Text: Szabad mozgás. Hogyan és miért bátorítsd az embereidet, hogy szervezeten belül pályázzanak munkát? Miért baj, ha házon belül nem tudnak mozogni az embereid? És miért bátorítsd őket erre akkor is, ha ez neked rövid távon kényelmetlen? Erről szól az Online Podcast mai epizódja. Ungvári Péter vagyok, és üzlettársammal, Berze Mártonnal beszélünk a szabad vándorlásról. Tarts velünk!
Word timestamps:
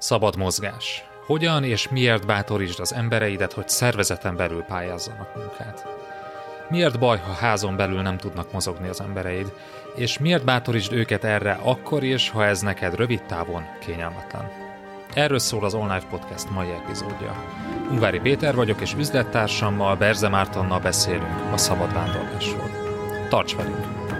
Szabad 0.00 0.36
mozgás. 0.36 1.04
Hogyan 1.26 1.64
és 1.64 1.88
miért 1.88 2.26
bátorítsd 2.26 2.80
az 2.80 2.94
embereidet, 2.94 3.52
hogy 3.52 3.68
szervezeten 3.68 4.36
belül 4.36 4.62
pályázzanak 4.62 5.36
munkát? 5.36 5.86
Miért 6.68 6.98
baj, 6.98 7.18
ha 7.18 7.32
házon 7.32 7.76
belül 7.76 8.02
nem 8.02 8.16
tudnak 8.16 8.52
mozogni 8.52 8.88
az 8.88 9.00
embereid? 9.00 9.52
És 9.94 10.18
miért 10.18 10.44
bátorítsd 10.44 10.92
őket 10.92 11.24
erre 11.24 11.58
akkor 11.62 12.02
is, 12.02 12.30
ha 12.30 12.44
ez 12.44 12.60
neked 12.60 12.94
rövid 12.94 13.22
távon 13.22 13.62
kényelmetlen? 13.80 14.50
Erről 15.14 15.38
szól 15.38 15.64
az 15.64 15.74
Online 15.74 16.06
Podcast 16.10 16.50
mai 16.50 16.70
epizódja. 16.70 17.44
Ungvári 17.90 18.18
Péter 18.18 18.54
vagyok, 18.54 18.80
és 18.80 18.94
üzlettársammal, 18.98 19.96
Berze 19.96 20.28
Mártonnal 20.28 20.80
beszélünk 20.80 21.52
a 21.52 21.56
szabad 21.56 21.92
vándorlásról. 21.92 22.70
Tarts 23.28 23.56
velünk! 23.56 24.19